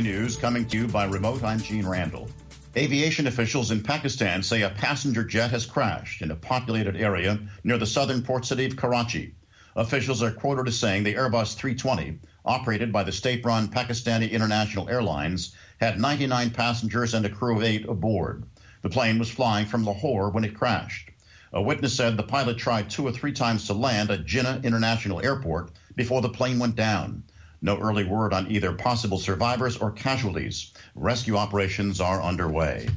[0.00, 1.44] News coming to you by remote.
[1.44, 2.28] I'm Gene Randall.
[2.74, 7.76] Aviation officials in Pakistan say a passenger jet has crashed in a populated area near
[7.76, 9.34] the southern port city of Karachi.
[9.76, 14.88] Officials are quoted as saying the Airbus 320, operated by the state run Pakistani International
[14.88, 18.44] Airlines, had 99 passengers and a crew of eight aboard.
[18.80, 21.10] The plane was flying from Lahore when it crashed.
[21.52, 25.20] A witness said the pilot tried two or three times to land at Jinnah International
[25.20, 27.24] Airport before the plane went down.
[27.64, 30.72] No early word on either possible survivors or casualties.
[30.96, 32.88] Rescue operations are underway.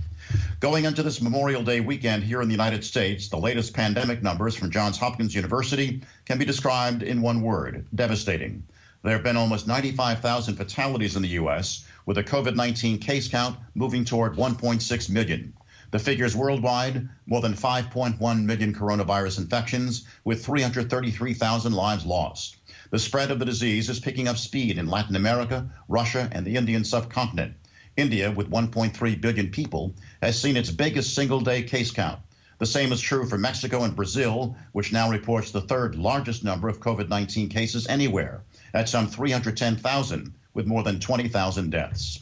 [0.60, 4.56] Going into this Memorial Day weekend here in the United States, the latest pandemic numbers
[4.56, 8.64] from Johns Hopkins University can be described in one word devastating.
[9.04, 13.60] There have been almost 95,000 fatalities in the U.S., with a COVID 19 case count
[13.76, 15.54] moving toward 1.6 million.
[15.92, 22.55] The figures worldwide more than 5.1 million coronavirus infections, with 333,000 lives lost.
[22.92, 26.56] The spread of the disease is picking up speed in Latin America, Russia, and the
[26.56, 27.56] Indian subcontinent.
[27.98, 32.20] India, with 1.3 billion people, has seen its biggest single day case count.
[32.60, 36.70] The same is true for Mexico and Brazil, which now reports the third largest number
[36.70, 42.20] of COVID 19 cases anywhere, at some 310,000, with more than 20,000 deaths.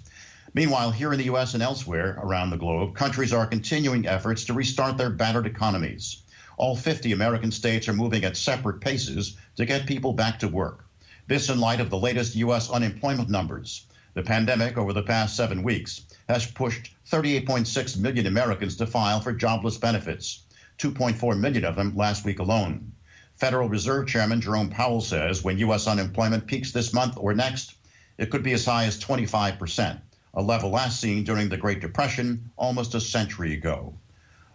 [0.53, 1.55] Meanwhile, here in the U.S.
[1.55, 6.23] and elsewhere around the globe, countries are continuing efforts to restart their battered economies.
[6.55, 10.85] All 50 American states are moving at separate paces to get people back to work.
[11.27, 12.69] This in light of the latest U.S.
[12.69, 13.85] unemployment numbers.
[14.13, 19.33] The pandemic over the past seven weeks has pushed 38.6 million Americans to file for
[19.33, 20.43] jobless benefits,
[20.79, 22.91] 2.4 million of them last week alone.
[23.35, 25.87] Federal Reserve Chairman Jerome Powell says when U.S.
[25.87, 27.73] unemployment peaks this month or next,
[28.17, 29.99] it could be as high as 25 percent,
[30.33, 33.95] a level last seen during the Great Depression almost a century ago.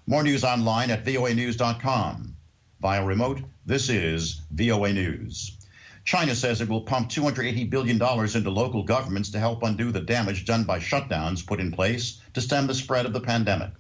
[0.07, 2.37] More news online at voanews.com.
[2.81, 5.59] Via remote, this is VOA News.
[6.05, 10.45] China says it will pump $280 billion into local governments to help undo the damage
[10.45, 13.71] done by shutdowns put in place to stem the spread of the pandemic.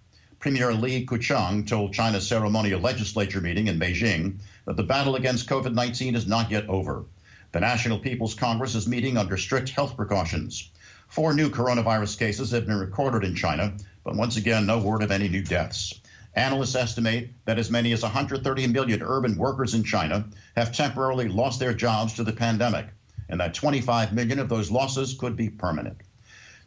[0.40, 5.74] Premier Li Keqiang told China's ceremonial legislature meeting in Beijing that the battle against COVID
[5.74, 7.04] 19 is not yet over.
[7.52, 10.72] The National People's Congress is meeting under strict health precautions.
[11.06, 15.12] Four new coronavirus cases have been recorded in China, but once again, no word of
[15.12, 15.94] any new deaths.
[16.38, 21.58] Analysts estimate that as many as 130 million urban workers in China have temporarily lost
[21.58, 22.86] their jobs to the pandemic,
[23.28, 25.96] and that 25 million of those losses could be permanent.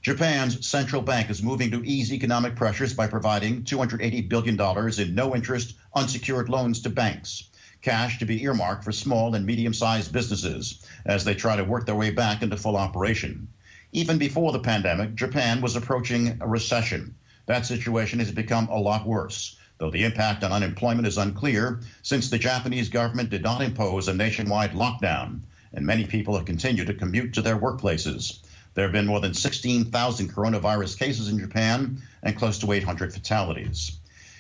[0.02, 4.59] Japan's central bank is moving to ease economic pressures by providing $280 billion
[5.00, 7.50] in no interest unsecured loans to banks,
[7.82, 11.86] cash to be earmarked for small and medium sized businesses as they try to work
[11.86, 13.48] their way back into full operation.
[13.94, 17.16] Even before the pandemic, Japan was approaching a recession.
[17.46, 22.30] That situation has become a lot worse though the impact on unemployment is unclear since
[22.30, 25.40] the Japanese government did not impose a nationwide lockdown,
[25.74, 28.41] and many people have continued to commute to their workplaces.
[28.75, 33.97] There have been more than 16,000 coronavirus cases in Japan and close to 800 fatalities.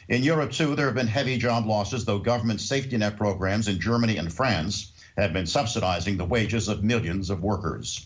[0.07, 3.79] In Europe, too, there have been heavy job losses, though government safety net programs in
[3.79, 8.05] Germany and France have been subsidizing the wages of millions of workers.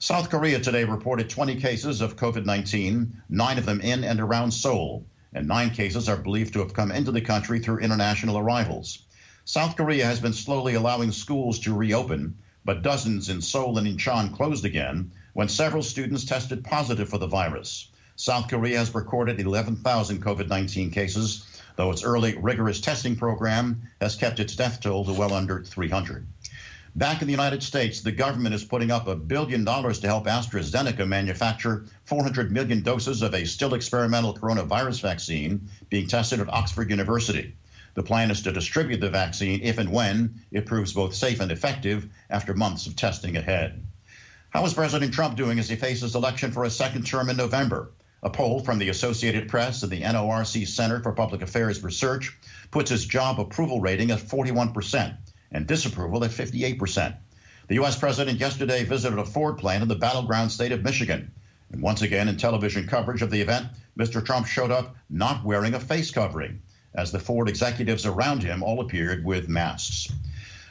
[0.00, 4.50] South Korea today reported 20 cases of COVID 19, nine of them in and around
[4.50, 9.00] Seoul and nine cases are believed to have come into the country through international arrivals.
[9.44, 14.32] South Korea has been slowly allowing schools to reopen, but dozens in Seoul and Incheon
[14.32, 17.88] closed again when several students tested positive for the virus.
[18.16, 21.44] South Korea has recorded 11,000 COVID 19 cases,
[21.76, 26.26] though its early rigorous testing program has kept its death toll to well under 300.
[26.96, 30.26] Back in the United States, the government is putting up a billion dollars to help
[30.26, 36.90] AstraZeneca manufacture 400 million doses of a still experimental coronavirus vaccine being tested at Oxford
[36.90, 37.56] University.
[37.94, 41.50] The plan is to distribute the vaccine if and when it proves both safe and
[41.50, 43.82] effective after months of testing ahead.
[44.50, 47.90] How is President Trump doing as he faces election for a second term in November?
[48.22, 52.38] A poll from the Associated Press and the NORC Center for Public Affairs Research
[52.70, 55.14] puts his job approval rating at 41 percent
[55.54, 57.16] and disapproval at 58%.
[57.68, 57.96] The U.S.
[57.96, 61.32] president yesterday visited a Ford plant in the battleground state of Michigan.
[61.72, 63.68] And once again, in television coverage of the event,
[63.98, 64.22] Mr.
[64.22, 66.60] Trump showed up not wearing a face covering,
[66.94, 70.12] as the Ford executives around him all appeared with masks.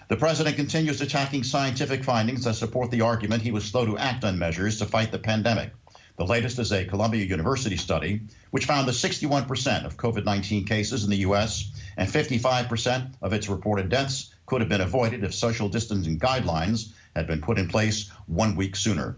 [0.10, 4.24] The president continues attacking scientific findings that support the argument he was slow to act
[4.24, 5.72] on measures to fight the pandemic.
[6.18, 8.22] The latest is a Columbia University study,
[8.52, 11.72] which found that 61% of COVID 19 cases in the U.S.
[11.98, 17.26] and 55% of its reported deaths could have been avoided if social distancing guidelines had
[17.26, 19.16] been put in place one week sooner.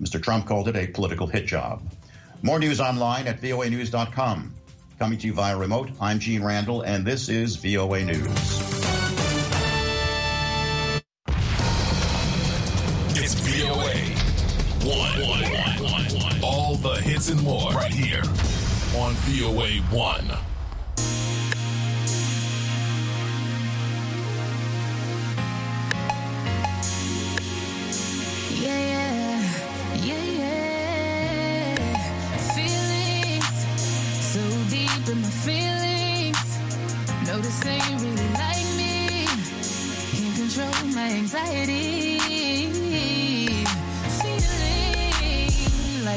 [0.00, 0.22] Mr.
[0.22, 1.82] Trump called it a political hit job.
[2.40, 4.54] More news online at voanews.com.
[4.98, 8.24] Coming to you via remote, I'm Gene Randall, and this is VOA News.
[13.14, 13.92] It's VOA.
[14.88, 16.40] One, one, one, one, one.
[16.42, 18.22] All the hits and more right here
[18.96, 20.57] on VOA 1.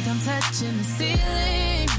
[0.01, 1.89] like I'm touching the ceiling.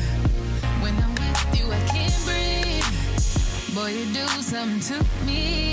[0.80, 3.74] When I'm with you, I can't breathe.
[3.74, 5.71] Boy, you do something to me.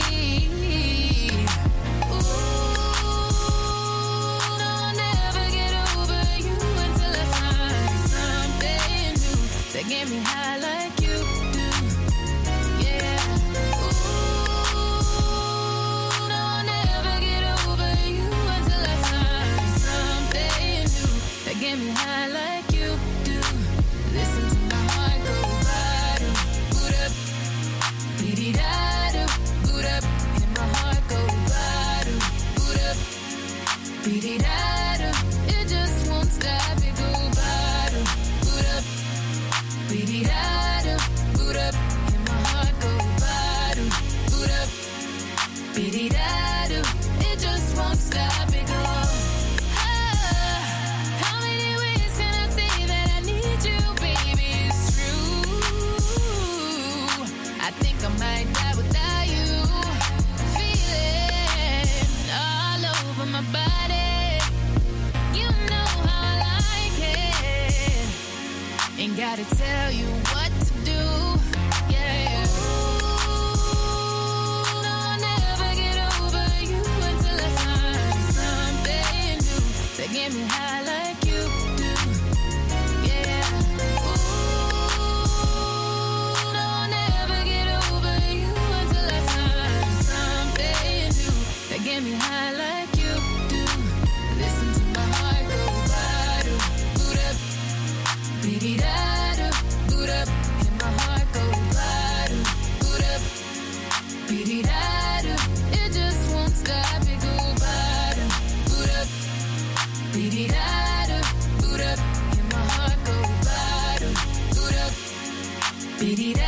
[116.00, 116.38] Beat it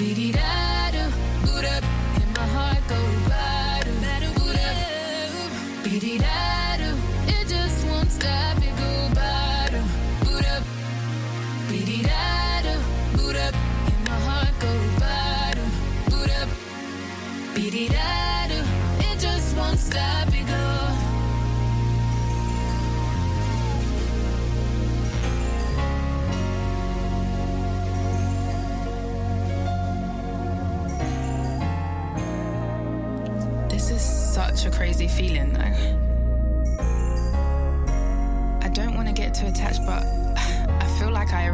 [0.00, 0.59] Dee dee da.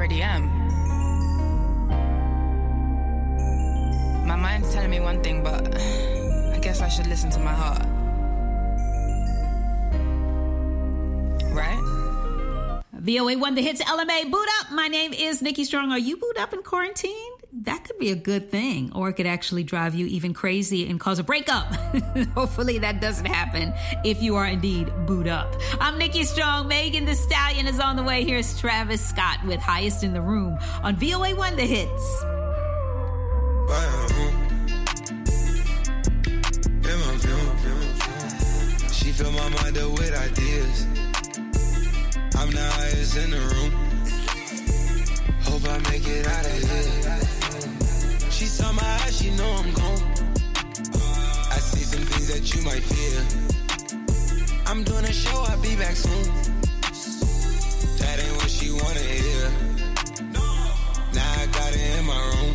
[0.07, 0.47] already am.
[4.27, 5.75] My mind's telling me one thing, but
[6.55, 7.83] I guess I should listen to my heart.
[11.51, 11.83] Right?
[12.95, 14.31] VOA1 The Hits LMA.
[14.31, 14.71] Boot up.
[14.73, 15.91] My name is Nikki Strong.
[15.91, 17.36] Are you boot up in quarantine?
[17.53, 20.99] that could be a good thing, or it could actually drive you even crazy and
[21.01, 21.67] cause a breakup.
[22.35, 23.73] Hopefully, that doesn't happen
[24.05, 25.55] if you are indeed booed up.
[25.81, 26.69] I'm Nikki Strong.
[26.69, 28.25] Megan Thee Stallion is on the way.
[28.25, 32.25] Here's Travis Scott with Highest in the Room on VOA One The Hits.
[38.93, 40.87] She fill my mind up with ideas.
[42.37, 43.86] I'm the highest in the room.
[45.49, 48.31] Hope I make it out of here.
[48.31, 50.03] She saw my eyes, she know I'm gone.
[51.55, 53.19] I see some things that you might fear.
[54.67, 56.25] I'm doing a show, I'll be back soon.
[58.01, 59.51] That ain't what she wanna hear.
[61.15, 62.53] Now I got it in my room.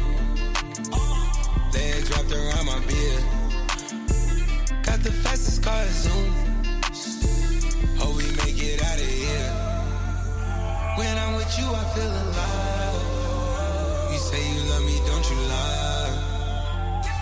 [1.74, 3.24] Legs wrapped around my beard.
[4.83, 6.29] Got the fastest car Zoom.
[7.98, 9.51] Hope we make it out of here.
[10.98, 12.61] When I'm with you, I feel alive.
[14.32, 16.14] Say you love me, don't you lie?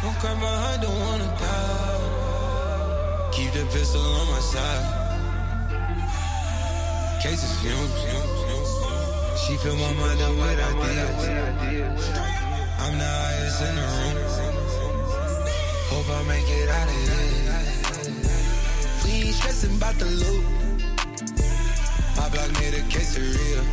[0.04, 2.00] Don't cry my heart, don't wanna die.
[3.32, 4.86] Keep the pistol on my side.
[7.24, 7.94] Cases fumes.
[9.42, 11.30] She fill my mind up with ideas.
[12.78, 14.16] I'm the highest in the room.
[15.89, 17.58] Hope I make it out of here.
[19.04, 20.46] We ain't stressing about the loot.
[22.18, 23.63] My block made a case of real.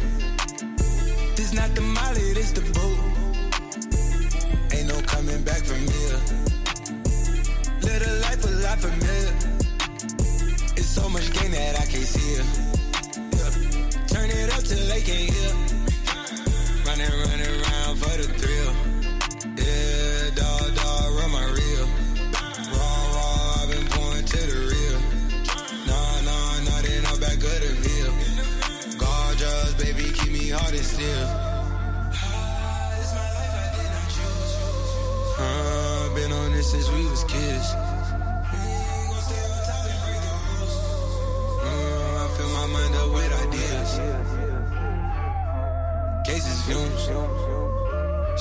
[1.36, 3.15] This not the molly, this the boot.
[5.46, 6.18] Back from here.
[7.82, 9.32] Live a life a lot familiar.
[10.76, 12.46] It's so much gain that I can't see it.
[13.30, 13.50] Yeah.
[14.08, 15.52] Turn it up till they can't hear.
[16.84, 17.65] Running, running around
[37.36, 37.68] kids.
[41.62, 43.90] Uh, I fill my mind up with ideas.
[46.26, 47.04] Cases fumes.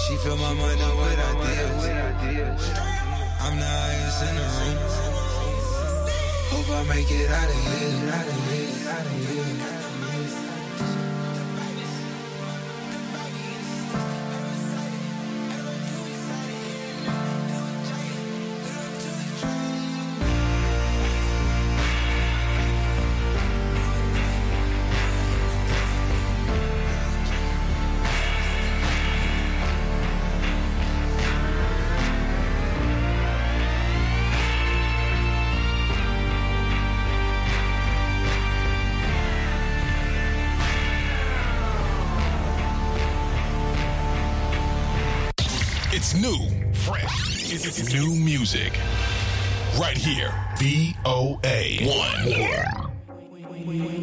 [0.01, 1.83] She fill my mind up with ideas.
[3.43, 4.77] I'm the highest in the room.
[6.51, 8.13] Hope I make it out of here.
[8.17, 8.89] Out of here.
[8.89, 9.74] Out of here.
[46.25, 47.53] New, fresh.
[47.53, 48.73] It's, it's new music.
[49.79, 50.33] Right here.
[50.57, 52.85] VOA 1.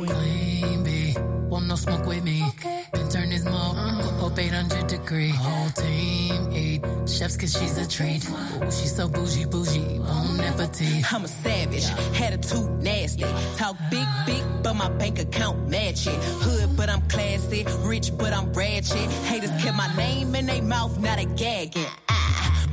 [0.07, 1.14] Queen bee,
[1.49, 2.45] want no smoke with me.
[2.93, 4.26] Been turn this mug uh-huh.
[4.26, 5.31] up 800 degree.
[5.31, 8.29] Whole team eat chefs cause she's a treat.
[8.29, 11.12] Ooh, she's so bougie, bougie, bon appetit.
[11.12, 11.87] I'm a savage,
[12.21, 13.23] attitude nasty.
[13.57, 13.91] Talk uh-huh.
[13.91, 16.19] big, big, but my bank account match it.
[16.45, 17.64] Hood, but I'm classy.
[17.81, 19.11] Rich, but I'm ratchet.
[19.26, 21.87] Haters kept my name in their mouth, not a gagging.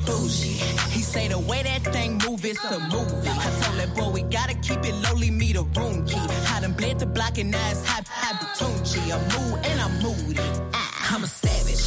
[0.09, 0.57] Bougie.
[0.95, 3.29] He say the way that thing move, it's a movie.
[3.29, 6.17] I told that boy we gotta keep it lowly, me the room key.
[6.53, 9.01] I done bled the block and now it's high, high Batunchi.
[9.13, 10.39] I'm mood and I'm moody.
[10.73, 11.83] Ah, I'm a savage.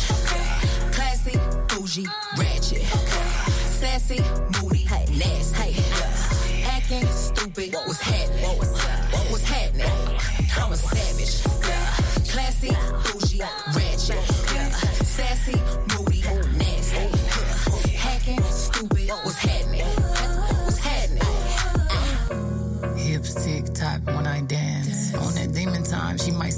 [0.95, 1.37] Classy,
[1.69, 2.07] bougie,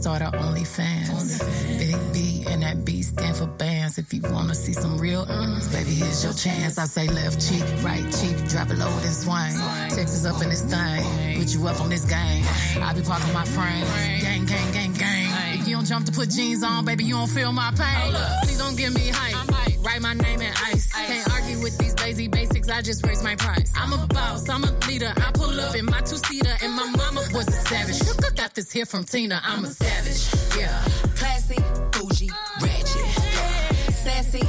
[0.05, 1.41] start her OnlyFans.
[1.79, 3.97] Big B and that B stand for bands.
[3.97, 6.77] If you wanna see some real earnings, baby, here's your chance.
[6.77, 9.57] I say left cheek, right cheek, drop it low and swing.
[9.97, 12.45] Texas up in this thing, put you up on this game.
[12.83, 13.87] I be parking my frame,
[14.21, 15.59] gang, gang, gang, gang.
[15.59, 18.13] If you don't jump to put jeans on, baby, you don't feel my pain.
[18.43, 19.64] Please don't give me hype.
[19.85, 20.91] Write my name in ice.
[20.93, 22.69] Can't argue with these lazy basics.
[22.71, 23.71] I just raise my price.
[23.77, 24.49] I'm a boss.
[24.49, 25.13] I'm a leader.
[25.17, 28.03] I pull up in my two seater, and my mama was a savage.
[28.07, 29.41] Look, I got this here from Tina.
[29.45, 30.59] I'm a savage.
[30.59, 30.73] Yeah.
[31.17, 31.59] Classy,
[31.93, 32.31] bougie,
[32.63, 33.95] ratchet.
[33.95, 34.43] Sassy,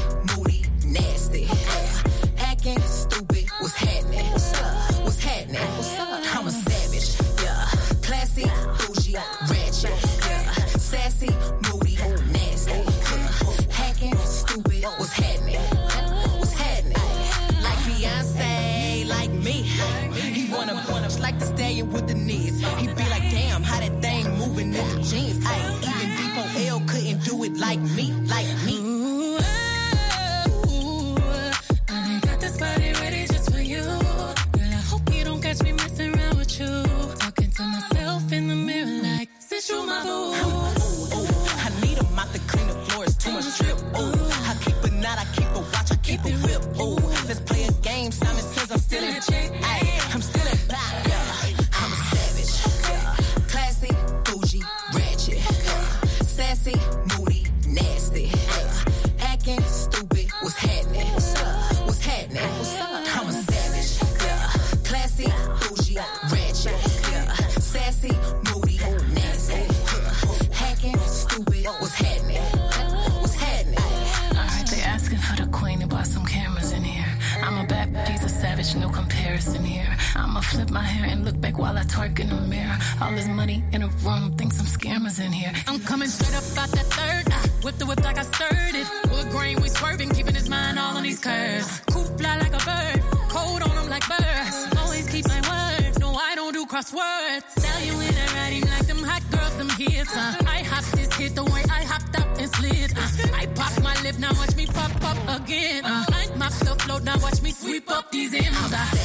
[107.04, 109.05] now watch me sweep up these M's.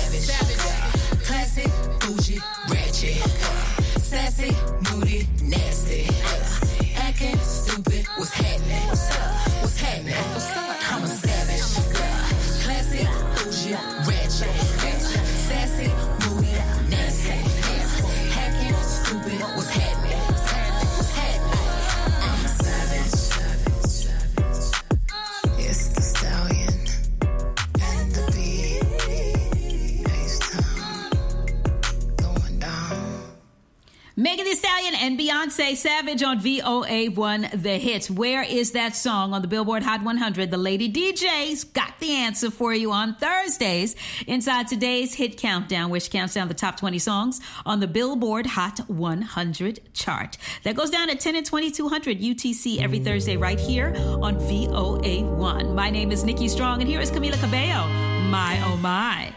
[35.00, 38.10] And Beyonce Savage on VOA1 The Hits.
[38.10, 40.50] Where is that song on the Billboard Hot 100?
[40.50, 46.10] The Lady DJs got the answer for you on Thursdays inside today's Hit Countdown, which
[46.10, 50.36] counts down the top 20 songs on the Billboard Hot 100 chart.
[50.64, 55.74] That goes down at 10 and 2200 UTC every Thursday right here on VOA1.
[55.74, 57.86] My name is Nikki Strong, and here is Camila Cabello.
[58.28, 59.34] My, oh my.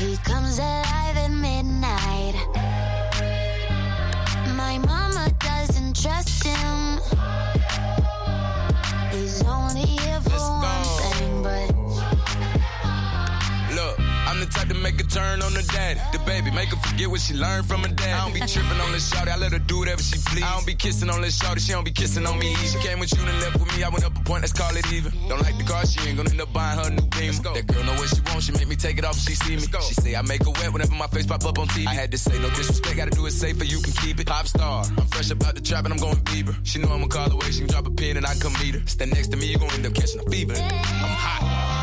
[0.00, 0.99] He comes alive
[14.50, 16.00] type to make a turn on the daddy.
[16.12, 18.14] The baby, make her forget what she learned from her dad.
[18.14, 20.44] I don't be tripping on this shawty, I let her do whatever she please.
[20.44, 22.54] I don't be kissing on this shawty, she don't be kissing on me.
[22.56, 24.74] She came with you and left with me, I went up a point, let's call
[24.76, 25.12] it even.
[25.28, 27.32] Don't like the car, she ain't gonna end up buying her new beam.
[27.54, 29.56] That girl know what she wants, she make me take it off if she see
[29.56, 29.62] me.
[29.62, 31.86] She say I make her wet whenever my face pop up on TV.
[31.86, 34.26] I had to say no disrespect, gotta do it safer, you can keep it.
[34.26, 36.54] Pop star, I'm fresh about the trap and I'm going Bieber.
[36.64, 38.82] She know I'ma call away, she can drop a pin and I come meet her.
[38.86, 40.54] Stand next to me, you gon' end up catching a fever.
[40.54, 41.79] I'm hot.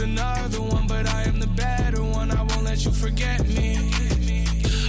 [0.00, 2.30] Found another one, but I am the better one.
[2.30, 3.90] I won't let you forget me.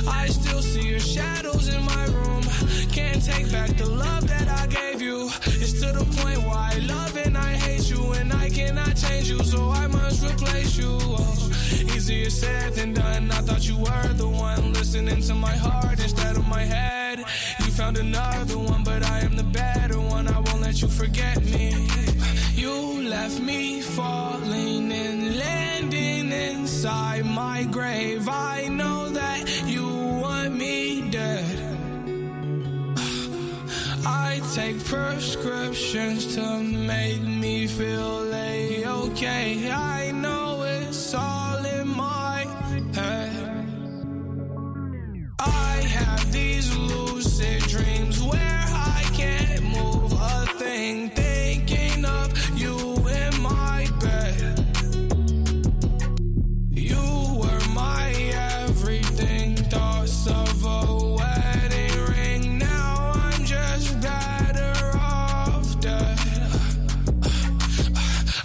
[0.08, 2.43] I still see your shadows in my room.
[2.91, 5.30] Can't take back the love that I gave you.
[5.45, 9.30] It's to the point why I love and I hate you, and I cannot change
[9.30, 10.97] you, so I must replace you.
[11.02, 11.52] Oh,
[11.95, 13.32] easier said than done.
[13.32, 17.19] I thought you were the one listening to my heart instead of my head.
[17.60, 20.28] You found another one, but I am the better one.
[20.28, 21.88] I won't let you forget me.
[22.56, 24.90] You left me falling
[26.84, 28.28] inside my grave.
[28.28, 31.46] I know that you want me dead.
[34.04, 39.70] I take prescriptions to make me feel a okay.
[39.72, 42.48] I know it's all in my
[42.96, 43.67] head.
[45.38, 48.65] I have these lucid dreams where
[48.98, 51.10] I can't move a thing,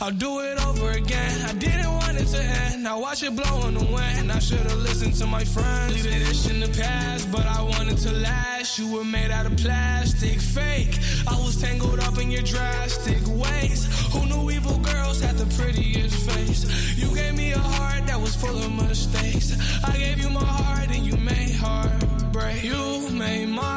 [0.06, 1.40] I'll do it over again.
[1.48, 2.84] I didn't want it to end.
[2.84, 4.30] Now watch it blow in the wind.
[4.30, 5.94] I should've listened to my friends.
[5.94, 8.78] Leave this in the past, but I wanted to last.
[8.78, 10.96] You were made out of plastic, fake.
[11.26, 13.88] I was tangled up in your drastic ways.
[14.12, 16.62] Who knew evil girls had the prettiest face?
[16.96, 19.58] You gave me a heart that was full of mistakes.
[19.82, 22.62] I gave you my heart and you made heartbreak.
[22.62, 23.75] You made my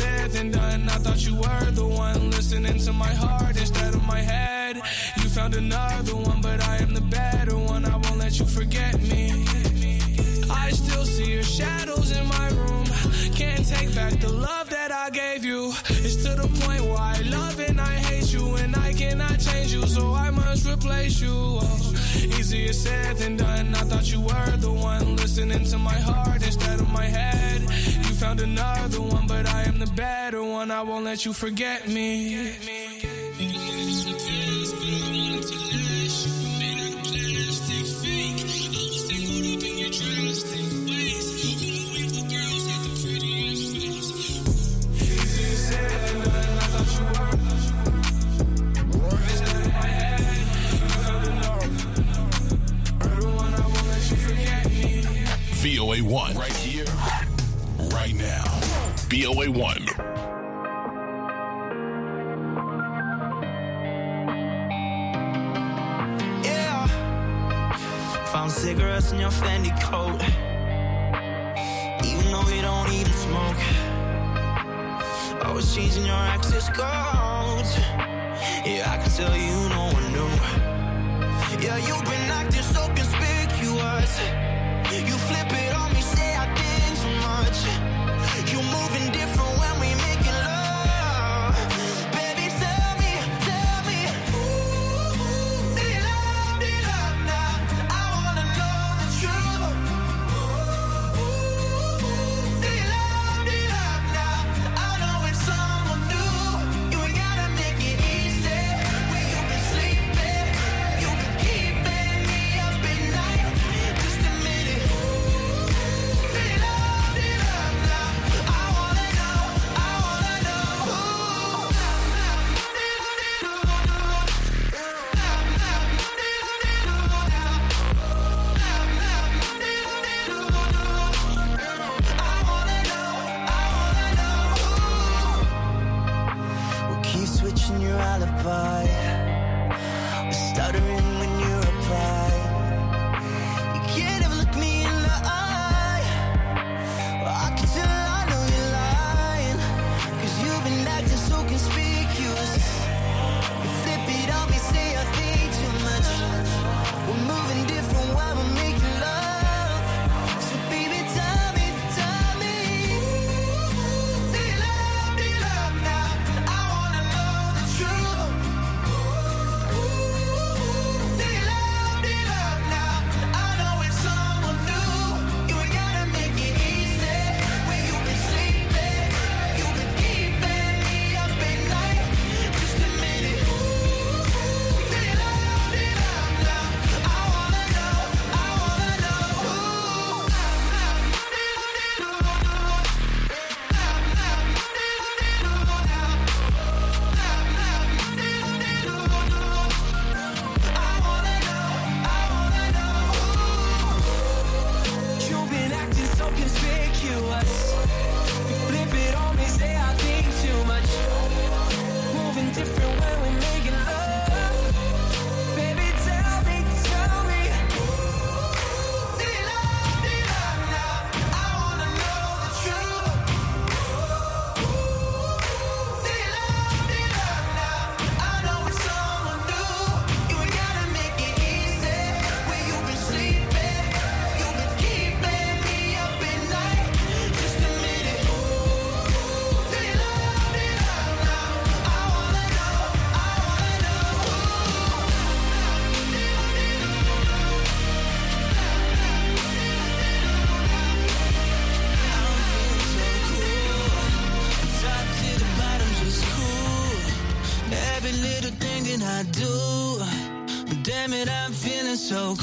[0.00, 0.82] said than done.
[0.88, 4.76] I thought you were the one listening to my heart instead of my head.
[5.20, 7.84] You found another one, but I am the better one.
[7.84, 9.44] I won't let you forget me.
[10.64, 12.86] I still see your shadows in my room.
[13.40, 15.60] Can't take back the love that I gave you.
[16.06, 19.70] It's to the point why I love and I hate you, and I cannot change
[19.76, 21.36] you, so I must replace you.
[21.64, 21.92] Oh,
[22.38, 23.74] easier said than done.
[23.74, 27.59] I thought you were the one listening to my heart instead of my head.
[28.20, 30.70] Found another one, but I am the better one.
[30.70, 32.52] I won't let you forget me.
[55.62, 56.39] VOA 1.
[58.00, 58.44] Right now.
[59.12, 59.86] VOA 1.
[66.42, 66.86] Yeah.
[68.32, 70.22] Found cigarettes in your Fendi coat.
[72.08, 73.62] Even though you don't even smoke.
[75.44, 77.76] Always changing your access codes.
[78.64, 80.32] Yeah, I can tell you no one knew.
[81.62, 84.12] Yeah, you've been acting so conspicuous.
[84.90, 85.69] You flip it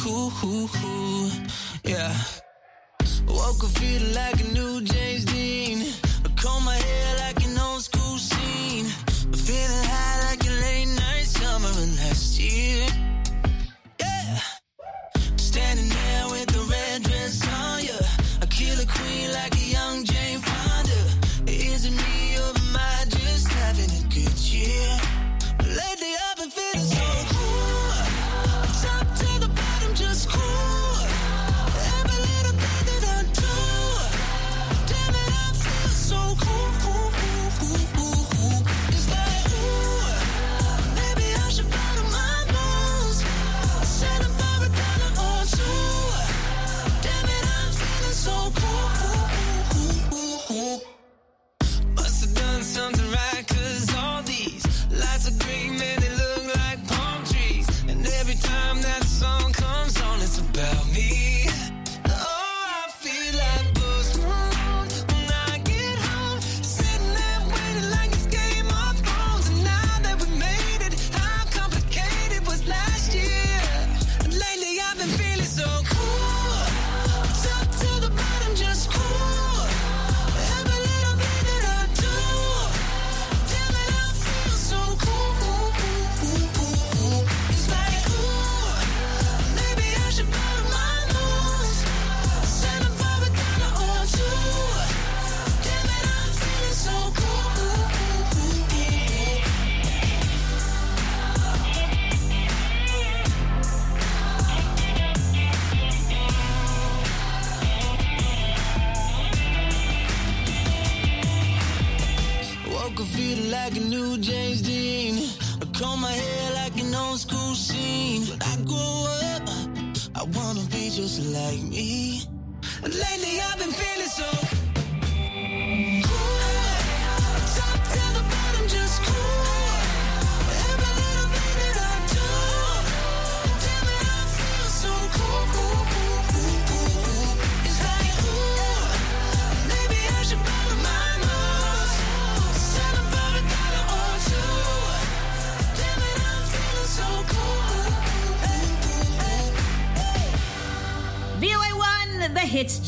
[0.07, 0.76] 呜呼。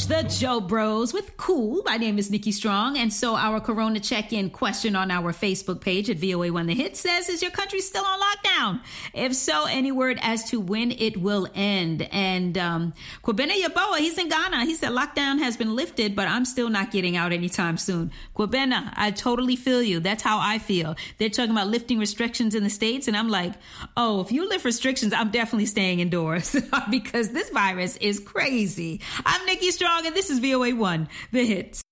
[0.10, 1.84] the Jo Bros with Cool.
[1.86, 2.98] My name is Nikki Strong.
[2.98, 6.74] And so our Corona check in question on our Facebook page at VOA One The
[6.74, 8.82] Hit says, Is your country still on lockdown?
[9.13, 12.02] If so, any word as to when it will end?
[12.12, 12.93] And um,
[13.24, 14.65] Yaboah, Yaboa, he's in Ghana.
[14.65, 18.12] He said, Lockdown has been lifted, but I'm still not getting out anytime soon.
[18.36, 20.00] Kwabena, I totally feel you.
[20.00, 20.95] That's how I feel.
[21.19, 23.08] They're talking about lifting restrictions in the States.
[23.08, 23.54] And I'm like,
[23.95, 26.56] Oh, if you lift restrictions, I'm definitely staying indoors
[26.89, 29.02] because this virus is crazy.
[29.24, 29.99] I'm Nikki Strong.
[30.06, 31.84] And this is VOA One, the hits.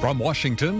[0.00, 0.78] From Washington,